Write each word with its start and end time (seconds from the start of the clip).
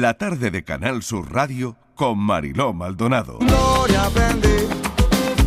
la 0.00 0.14
tarde 0.14 0.50
de 0.50 0.64
Canal 0.64 1.02
Sur 1.02 1.32
Radio 1.32 1.76
con 1.94 2.18
Mariló 2.18 2.72
Maldonado. 2.72 3.38
Gloria 3.40 4.08
bendita, 4.08 4.74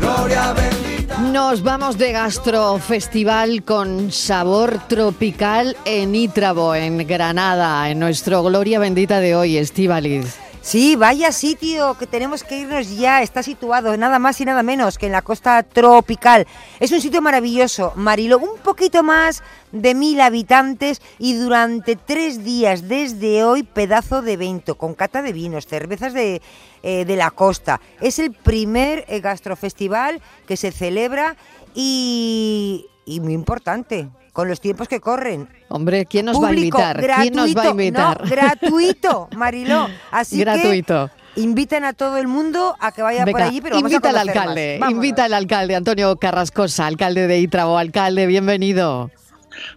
gloria 0.00 0.52
bendita. 0.52 1.18
Nos 1.18 1.62
vamos 1.62 1.98
de 1.98 2.12
gastrofestival 2.12 3.62
con 3.62 4.10
sabor 4.10 4.80
tropical 4.88 5.76
en 5.84 6.14
Ítrabo, 6.14 6.74
en 6.74 7.06
Granada, 7.06 7.88
en 7.90 8.00
nuestro 8.00 8.42
Gloria 8.42 8.78
Bendita 8.78 9.20
de 9.20 9.36
hoy, 9.36 9.56
Estíbaliz. 9.56 10.38
Sí, 10.62 10.94
vaya 10.94 11.32
sitio 11.32 11.98
que 11.98 12.06
tenemos 12.06 12.44
que 12.44 12.60
irnos 12.60 12.96
ya. 12.96 13.20
Está 13.20 13.42
situado 13.42 13.96
nada 13.96 14.20
más 14.20 14.40
y 14.40 14.44
nada 14.44 14.62
menos 14.62 14.96
que 14.96 15.06
en 15.06 15.12
la 15.12 15.22
costa 15.22 15.60
tropical. 15.64 16.46
Es 16.78 16.92
un 16.92 17.00
sitio 17.00 17.20
maravilloso, 17.20 17.92
Marilo, 17.96 18.38
un 18.38 18.58
poquito 18.60 19.02
más 19.02 19.42
de 19.72 19.96
mil 19.96 20.20
habitantes 20.20 21.02
y 21.18 21.34
durante 21.34 21.96
tres 21.96 22.44
días 22.44 22.88
desde 22.88 23.42
hoy 23.42 23.64
pedazo 23.64 24.22
de 24.22 24.34
evento 24.34 24.76
con 24.76 24.94
cata 24.94 25.20
de 25.20 25.32
vinos, 25.32 25.66
cervezas 25.66 26.14
de, 26.14 26.40
eh, 26.84 27.04
de 27.04 27.16
la 27.16 27.32
costa. 27.32 27.80
Es 28.00 28.20
el 28.20 28.32
primer 28.32 29.04
eh, 29.08 29.18
gastrofestival 29.18 30.22
que 30.46 30.56
se 30.56 30.70
celebra 30.70 31.34
y, 31.74 32.86
y 33.04 33.18
muy 33.18 33.32
importante, 33.32 34.08
con 34.32 34.48
los 34.48 34.60
tiempos 34.60 34.88
que 34.88 35.00
corren. 35.00 35.48
Hombre, 35.68 36.06
¿quién 36.06 36.26
nos 36.26 36.42
va 36.42 36.48
a 36.48 36.54
invitar? 36.54 37.00
¿Quién 37.20 37.34
nos 37.34 37.54
va 37.56 37.62
a 37.62 37.64
gratuito, 37.64 37.70
invitar? 37.70 38.20
no, 38.22 38.30
gratuito, 38.30 39.28
Mariló. 39.36 39.88
Así 40.10 40.38
Gratuito. 40.40 41.10
que 41.34 41.40
invitan 41.40 41.84
a 41.84 41.92
todo 41.92 42.18
el 42.18 42.28
mundo 42.28 42.76
a 42.80 42.92
que 42.92 43.02
vaya 43.02 43.24
por 43.26 43.40
allí, 43.40 43.60
pero 43.60 43.76
vamos 43.76 43.90
invita 43.90 44.08
a 44.08 44.10
al 44.10 44.28
alcalde, 44.28 44.80
invita 44.88 45.24
al 45.24 45.34
alcalde 45.34 45.76
Antonio 45.76 46.16
Carrascosa, 46.16 46.86
alcalde 46.86 47.26
de 47.26 47.40
Ítrabo. 47.40 47.78
Alcalde, 47.78 48.26
bienvenido. 48.26 49.10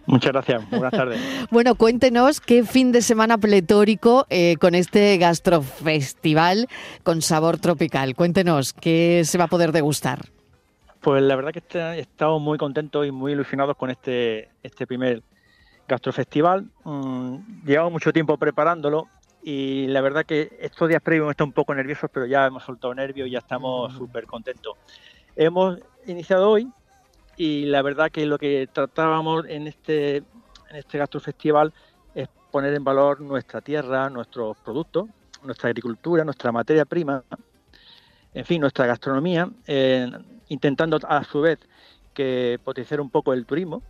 Muchas 0.06 0.32
gracias, 0.32 0.70
buenas 0.70 0.90
tardes. 0.90 1.20
Bueno, 1.50 1.74
cuéntenos 1.74 2.40
qué 2.40 2.64
fin 2.64 2.92
de 2.92 3.02
semana 3.02 3.38
pletórico 3.38 4.26
eh, 4.30 4.56
con 4.58 4.74
este 4.74 5.18
gastrofestival 5.18 6.68
con 7.02 7.20
sabor 7.20 7.58
tropical. 7.58 8.14
Cuéntenos 8.14 8.72
qué 8.72 9.22
se 9.24 9.36
va 9.38 9.44
a 9.44 9.48
poder 9.48 9.72
degustar. 9.72 10.30
Pues 11.06 11.22
la 11.22 11.36
verdad 11.36 11.52
que 11.52 11.60
este- 11.60 12.00
estamos 12.00 12.42
muy 12.42 12.58
contentos 12.58 13.06
y 13.06 13.12
muy 13.12 13.30
ilusionados 13.30 13.76
con 13.76 13.90
este, 13.90 14.48
este 14.60 14.88
primer 14.88 15.22
gastrofestival. 15.86 16.68
Mm, 16.82 17.64
llevamos 17.64 17.92
mucho 17.92 18.12
tiempo 18.12 18.36
preparándolo 18.36 19.06
y 19.40 19.86
la 19.86 20.00
verdad 20.00 20.26
que 20.26 20.58
estos 20.60 20.88
días 20.88 21.00
previos 21.00 21.22
hemos 21.22 21.30
estado 21.30 21.46
un 21.46 21.52
poco 21.52 21.76
nerviosos, 21.76 22.10
pero 22.12 22.26
ya 22.26 22.46
hemos 22.46 22.64
soltado 22.64 22.92
nervios 22.92 23.28
y 23.28 23.30
ya 23.30 23.38
estamos 23.38 23.94
súper 23.94 24.26
contentos. 24.26 24.74
Hemos 25.36 25.78
iniciado 26.08 26.50
hoy 26.50 26.68
y 27.36 27.66
la 27.66 27.82
verdad 27.82 28.10
que 28.10 28.26
lo 28.26 28.36
que 28.36 28.68
tratábamos 28.72 29.44
en 29.46 29.68
este, 29.68 30.16
en 30.16 30.24
este 30.72 30.98
gastrofestival 30.98 31.72
es 32.16 32.28
poner 32.50 32.74
en 32.74 32.82
valor 32.82 33.20
nuestra 33.20 33.60
tierra, 33.60 34.10
nuestros 34.10 34.56
productos, 34.58 35.06
nuestra 35.44 35.68
agricultura, 35.68 36.24
nuestra 36.24 36.50
materia 36.50 36.84
prima, 36.84 37.22
en 38.36 38.44
fin, 38.44 38.60
nuestra 38.60 38.84
gastronomía, 38.84 39.48
eh, 39.66 40.10
intentando 40.48 40.98
a 41.08 41.24
su 41.24 41.40
vez 41.40 41.58
que 42.12 42.60
potenciar 42.62 43.00
un 43.00 43.08
poco 43.08 43.32
el 43.32 43.46
turismo, 43.46 43.82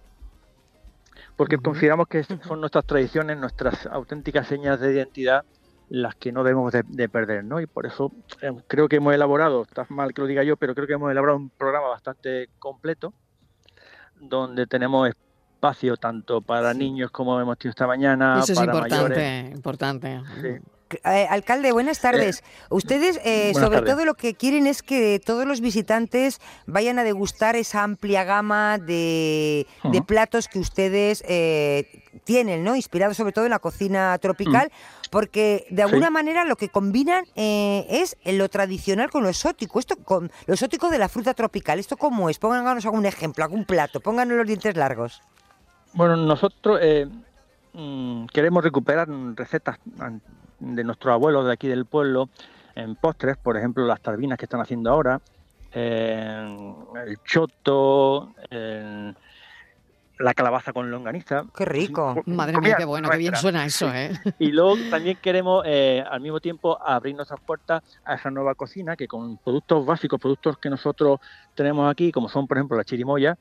porque 1.34 1.58
consideramos 1.58 2.06
que 2.06 2.22
son 2.46 2.60
nuestras 2.60 2.84
tradiciones, 2.84 3.38
nuestras 3.38 3.86
auténticas 3.86 4.46
señas 4.46 4.78
de 4.78 4.92
identidad 4.92 5.44
las 5.88 6.14
que 6.14 6.30
no 6.30 6.44
debemos 6.44 6.72
de, 6.72 6.84
de 6.86 7.08
perder, 7.08 7.44
¿no? 7.44 7.60
Y 7.60 7.66
por 7.66 7.86
eso 7.86 8.12
eh, 8.40 8.52
creo 8.68 8.88
que 8.88 8.96
hemos 8.96 9.12
elaborado, 9.14 9.62
está 9.62 9.84
mal 9.88 10.14
que 10.14 10.22
lo 10.22 10.28
diga 10.28 10.44
yo, 10.44 10.56
pero 10.56 10.76
creo 10.76 10.86
que 10.86 10.92
hemos 10.92 11.10
elaborado 11.10 11.38
un 11.38 11.50
programa 11.50 11.88
bastante 11.88 12.48
completo, 12.60 13.12
donde 14.20 14.68
tenemos 14.68 15.08
espacio 15.08 15.96
tanto 15.96 16.40
para 16.40 16.72
niños 16.72 17.10
como 17.10 17.40
hemos 17.40 17.58
tenido 17.58 17.70
esta 17.70 17.88
mañana, 17.88 18.38
Eso 18.40 18.52
es 18.52 18.58
para 18.60 18.72
importante, 18.72 19.14
mayores. 19.14 19.54
importante. 19.56 20.20
Sí. 20.40 20.75
Eh, 21.04 21.26
alcalde, 21.28 21.72
buenas 21.72 22.00
tardes. 22.00 22.44
Ustedes, 22.70 23.20
eh, 23.24 23.50
buenas 23.52 23.56
sobre 23.56 23.78
tardes. 23.78 23.94
todo, 23.94 24.04
lo 24.04 24.14
que 24.14 24.34
quieren 24.34 24.66
es 24.66 24.82
que 24.82 25.20
todos 25.24 25.44
los 25.44 25.60
visitantes 25.60 26.40
vayan 26.66 26.98
a 26.98 27.04
degustar 27.04 27.56
esa 27.56 27.82
amplia 27.82 28.22
gama 28.24 28.78
de, 28.78 29.66
platos 30.06 30.46
que 30.46 30.60
ustedes 30.60 31.24
eh, 31.26 32.04
tienen, 32.24 32.62
¿no? 32.62 32.76
Inspirados 32.76 33.16
sobre 33.16 33.32
todo 33.32 33.46
en 33.46 33.50
la 33.50 33.58
cocina 33.58 34.16
tropical, 34.18 34.70
porque 35.10 35.66
de 35.70 35.82
alguna 35.82 36.10
manera 36.10 36.44
lo 36.44 36.56
que 36.56 36.68
combinan 36.68 37.24
eh, 37.34 37.86
es 37.88 38.16
lo 38.24 38.48
tradicional 38.48 39.10
con 39.10 39.24
lo 39.24 39.28
exótico. 39.28 39.80
Esto 39.80 39.96
con 39.96 40.30
lo 40.46 40.54
exótico 40.54 40.88
de 40.88 40.98
la 40.98 41.08
fruta 41.08 41.34
tropical. 41.34 41.80
¿Esto 41.80 41.96
cómo 41.96 42.30
es? 42.30 42.38
Pónganos 42.38 42.84
algún 42.84 43.06
ejemplo, 43.06 43.42
algún 43.42 43.64
plato. 43.64 44.00
Pónganos 44.00 44.36
los 44.36 44.46
dientes 44.46 44.76
largos. 44.76 45.20
Bueno, 45.94 46.16
nosotros 46.16 46.78
mm, 47.76 48.26
queremos 48.26 48.64
recuperar 48.64 49.08
recetas 49.34 49.78
de 50.58 50.84
nuestros 50.84 51.12
abuelos 51.12 51.46
de 51.46 51.52
aquí 51.52 51.68
del 51.68 51.86
pueblo 51.86 52.28
en 52.74 52.94
postres, 52.96 53.36
por 53.36 53.56
ejemplo, 53.56 53.86
las 53.86 54.00
tarbinas 54.00 54.38
que 54.38 54.44
están 54.44 54.60
haciendo 54.60 54.90
ahora, 54.90 55.20
eh, 55.72 56.74
el 57.06 57.18
choto, 57.24 58.34
eh, 58.50 59.12
la 60.18 60.34
calabaza 60.34 60.72
con 60.72 60.90
longaniza. 60.90 61.44
Qué 61.56 61.64
rico. 61.64 62.22
Madre 62.26 62.58
mía, 62.60 62.76
qué 62.78 62.84
bueno, 62.84 63.08
qué 63.10 63.18
bien 63.18 63.32
nuestra. 63.32 63.40
suena 63.42 63.66
eso, 63.66 63.92
¿eh? 63.92 64.12
Y 64.38 64.52
luego 64.52 64.76
también 64.90 65.18
queremos 65.20 65.64
eh, 65.66 66.04
al 66.08 66.20
mismo 66.20 66.40
tiempo 66.40 66.78
abrir 66.82 67.14
nuestras 67.14 67.40
puertas 67.40 67.82
a 68.04 68.14
esa 68.14 68.30
nueva 68.30 68.54
cocina 68.54 68.96
que 68.96 69.06
con 69.06 69.38
productos 69.38 69.84
básicos, 69.84 70.20
productos 70.20 70.58
que 70.58 70.70
nosotros 70.70 71.20
tenemos 71.54 71.90
aquí, 71.90 72.12
como 72.12 72.28
son 72.28 72.46
por 72.46 72.56
ejemplo 72.56 72.76
la 72.76 72.84
chirimoya, 72.84 73.38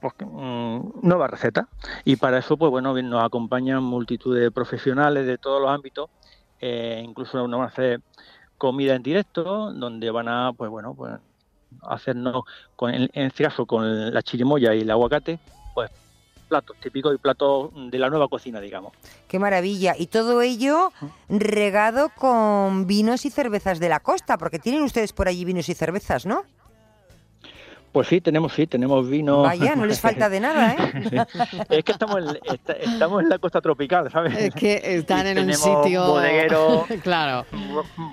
pues 0.00 0.14
mm, 0.20 1.00
nueva 1.02 1.26
receta. 1.26 1.68
Y 2.04 2.16
para 2.16 2.38
eso, 2.38 2.56
pues 2.56 2.70
bueno, 2.70 3.00
nos 3.02 3.24
acompañan 3.24 3.82
multitud 3.82 4.38
de 4.38 4.50
profesionales 4.50 5.26
de 5.26 5.38
todos 5.38 5.60
los 5.60 5.70
ámbitos, 5.70 6.10
eh, 6.60 7.02
incluso 7.04 7.46
nos 7.48 7.58
van 7.58 7.68
a 7.68 7.72
hacer 7.72 8.00
comida 8.58 8.94
en 8.94 9.02
directo, 9.02 9.72
donde 9.72 10.10
van 10.10 10.28
a, 10.28 10.52
pues 10.52 10.70
bueno, 10.70 10.94
pues 10.94 11.14
hacernos, 11.82 12.44
con, 12.76 12.92
en, 12.92 13.08
en 13.12 13.26
este 13.26 13.44
caso 13.44 13.66
con 13.66 14.12
la 14.12 14.22
chirimoya 14.22 14.74
y 14.74 14.80
el 14.80 14.90
aguacate, 14.90 15.38
pues 15.74 15.90
platos 16.50 16.76
típicos 16.80 17.14
y 17.14 17.18
platos 17.18 17.70
de 17.90 17.98
la 17.98 18.10
nueva 18.10 18.28
cocina, 18.28 18.60
digamos. 18.60 18.92
Qué 19.28 19.38
maravilla. 19.38 19.94
Y 19.96 20.08
todo 20.08 20.42
ello 20.42 20.92
regado 21.30 22.10
con 22.10 22.86
vinos 22.86 23.24
y 23.24 23.30
cervezas 23.30 23.78
de 23.78 23.88
la 23.88 24.00
costa, 24.00 24.36
porque 24.36 24.58
tienen 24.58 24.82
ustedes 24.82 25.14
por 25.14 25.28
allí 25.28 25.46
vinos 25.46 25.70
y 25.70 25.74
cervezas, 25.74 26.26
¿no? 26.26 26.42
Pues 27.92 28.06
sí, 28.06 28.20
tenemos 28.20 28.52
sí, 28.52 28.66
tenemos 28.68 29.08
vino. 29.08 29.42
Vaya, 29.42 29.74
no 29.74 29.84
les 29.84 30.00
falta 30.06 30.28
de 30.28 30.38
nada, 30.40 30.74
¿eh? 30.74 31.26
es 31.70 31.84
que 31.84 31.92
estamos 31.92 32.18
en, 32.18 32.38
esta- 32.54 32.72
estamos 32.74 33.22
en 33.22 33.28
la 33.28 33.38
costa 33.38 33.60
tropical, 33.60 34.10
¿sabes? 34.12 34.36
Es 34.38 34.54
que 34.54 34.80
están 34.84 35.26
Y 35.26 35.30
en 35.30 35.38
un 35.40 35.54
sitio... 35.54 36.06
bodeguero. 36.06 36.86
claro. 37.02 37.46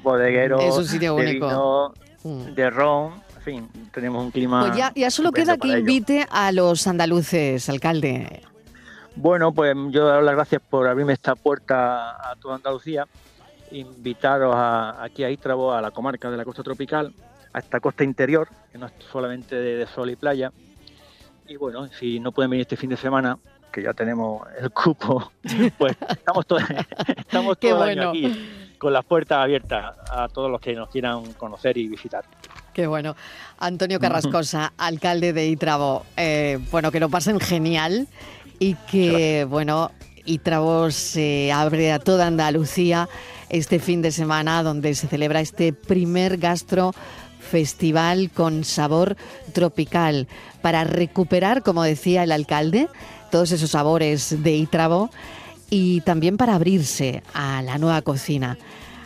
Bodeguero. 0.01 0.59
Es 0.59 0.75
un 0.75 0.85
sitio 0.85 1.15
de 1.15 1.33
vino, 1.33 1.93
Mm. 2.23 2.55
de 2.55 2.69
ron, 2.71 3.13
en 3.37 3.41
fin, 3.43 3.69
tenemos 3.93 4.23
un 4.25 4.31
clima. 4.31 4.61
Pues 4.65 4.75
ya, 4.75 4.91
ya 4.95 5.11
solo 5.11 5.31
queda 5.31 5.55
que 5.57 5.67
ello. 5.67 5.77
invite 5.77 6.25
a 6.31 6.51
los 6.51 6.87
andaluces, 6.87 7.69
alcalde. 7.69 8.41
Bueno, 9.15 9.51
pues 9.53 9.75
yo 9.91 10.07
dar 10.07 10.23
las 10.23 10.33
gracias 10.35 10.61
por 10.67 10.87
abrirme 10.87 11.13
esta 11.13 11.35
puerta 11.35 12.09
a 12.31 12.35
toda 12.41 12.55
Andalucía, 12.55 13.05
invitaros 13.71 14.53
a- 14.55 15.03
aquí 15.03 15.23
a 15.23 15.29
Ítrabo, 15.29 15.71
a 15.71 15.81
la 15.81 15.91
comarca 15.91 16.29
de 16.31 16.37
la 16.37 16.43
costa 16.43 16.63
tropical, 16.63 17.13
a 17.53 17.59
esta 17.59 17.79
costa 17.79 18.03
interior, 18.03 18.49
que 18.71 18.77
no 18.77 18.87
es 18.87 18.93
solamente 19.11 19.55
de, 19.55 19.77
de 19.77 19.87
sol 19.87 20.09
y 20.09 20.15
playa. 20.15 20.51
Y 21.47 21.55
bueno, 21.55 21.87
si 21.87 22.19
no 22.19 22.31
pueden 22.31 22.51
venir 22.51 22.61
este 22.61 22.77
fin 22.77 22.89
de 22.89 22.97
semana, 22.97 23.37
que 23.71 23.83
ya 23.83 23.93
tenemos 23.93 24.45
el 24.59 24.71
cupo, 24.71 25.31
pues 25.77 25.95
estamos, 26.09 26.45
todo, 26.45 26.59
estamos 27.17 27.57
todo 27.57 27.71
el 27.71 27.77
bueno. 27.77 28.09
año 28.09 28.09
aquí 28.09 28.67
con 28.77 28.93
las 28.93 29.05
puertas 29.05 29.39
abiertas 29.39 29.95
a 30.09 30.27
todos 30.29 30.49
los 30.51 30.61
que 30.61 30.73
nos 30.73 30.89
quieran 30.89 31.33
conocer 31.33 31.77
y 31.77 31.87
visitar. 31.87 32.23
Qué 32.73 32.87
bueno. 32.87 33.15
Antonio 33.57 33.99
Carrascosa, 33.99 34.73
alcalde 34.77 35.33
de 35.33 35.47
Ítrabo. 35.47 36.05
Eh, 36.15 36.59
bueno, 36.71 36.91
que 36.91 36.99
lo 36.99 37.09
pasen 37.09 37.39
genial 37.39 38.07
y 38.59 38.75
que, 38.75 39.45
bueno, 39.49 39.91
Ítrabo 40.25 40.91
se 40.91 41.51
abre 41.51 41.91
a 41.91 41.99
toda 41.99 42.27
Andalucía 42.27 43.09
este 43.49 43.79
fin 43.79 44.01
de 44.01 44.11
semana 44.11 44.61
donde 44.61 44.93
se 44.93 45.07
celebra 45.07 45.39
este 45.39 45.73
primer 45.73 46.37
gastro 46.37 46.93
festival 47.47 48.29
con 48.33 48.63
sabor 48.63 49.15
tropical 49.53 50.27
para 50.61 50.83
recuperar, 50.83 51.63
como 51.63 51.81
decía 51.83 52.23
el 52.23 52.31
alcalde, 52.31 52.87
todos 53.31 53.51
esos 53.51 53.71
sabores 53.71 54.43
de 54.43 54.51
Ítrabo 54.55 55.09
y 55.69 56.01
también 56.01 56.37
para 56.37 56.55
abrirse 56.55 57.23
a 57.33 57.61
la 57.61 57.77
nueva 57.77 58.01
cocina. 58.01 58.57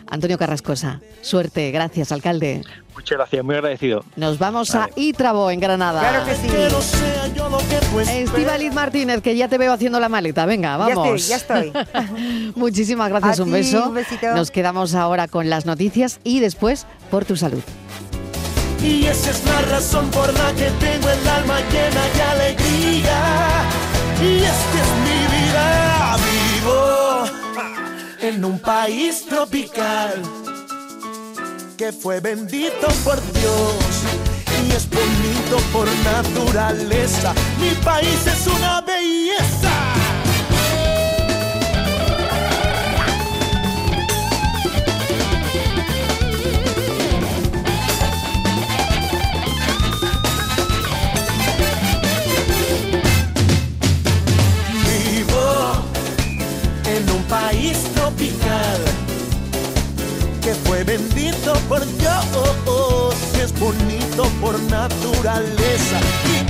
Antonio 0.10 0.38
Carrascosa, 0.38 1.00
suerte, 1.22 1.72
gracias, 1.72 2.12
alcalde. 2.12 2.62
Muchas 2.94 3.18
gracias, 3.18 3.46
muy 3.46 3.56
agradecido. 3.56 4.04
Nos 4.18 4.38
vamos 4.38 4.76
a. 4.76 4.90
Ítrabo, 4.98 5.50
en 5.50 5.62
Granada. 5.62 6.02
Claro 6.02 6.26
que 6.26 6.36
sí. 6.36 6.50
Estíbaliz 8.12 8.74
Martínez, 8.74 9.22
que 9.22 9.36
ya 9.38 9.48
te 9.48 9.58
veo 9.58 9.72
haciendo 9.72 10.00
la 10.02 10.10
maleta. 10.10 10.46
Venga, 10.46 10.72
Ya 10.72 10.78
vamos. 10.96 11.32
estoy, 11.32 11.64
ya 11.64 11.72
estoy. 11.72 12.52
Muchísimas 12.56 13.10
gracias, 13.10 13.40
A 13.40 13.44
un 13.44 13.50
ti, 13.50 13.54
beso. 13.54 13.88
un 13.88 13.96
besito. 13.96 14.36
Nos 14.36 14.52
quedamos 14.52 14.94
ahora 14.96 15.30
con 15.30 15.50
las 15.50 15.66
noticias 15.66 16.20
y 16.26 16.42
después 16.42 16.86
por 17.10 17.24
tu 17.24 17.38
salud. 17.38 17.62
Y 18.84 19.06
esa 19.06 19.30
es 19.32 19.44
la 19.46 19.62
razón 19.62 20.10
por 20.10 20.34
la 20.34 20.54
que 20.54 20.70
tengo 20.80 21.10
el 21.10 21.28
alma 21.28 21.60
llena 21.72 22.04
de 22.16 22.22
alegría. 22.24 23.70
Y 24.22 24.44
es 24.44 24.60
que 24.72 24.80
es 24.82 24.92
mi 25.06 25.20
vida, 25.36 26.18
vivo 26.18 27.02
en 28.22 28.46
un 28.46 28.60
país 28.60 29.26
tropical 29.26 30.22
que 31.78 31.92
fue 31.92 32.20
bendito 32.20 32.88
por 33.04 33.20
Dios 33.34 33.76
y 34.64 34.72
es 34.72 34.88
bonito 34.90 35.58
por 35.74 35.88
naturaleza. 36.04 37.34
Mi 37.60 37.72
país 37.84 38.28
es 38.28 38.48
una 38.48 38.82
belleza. 38.82 40.01
Por 61.72 61.86
Dios, 62.00 63.16
que 63.34 63.44
es 63.44 63.58
bonito 63.58 64.24
por 64.42 64.60
naturaleza. 64.64 66.00
Y 66.36 66.46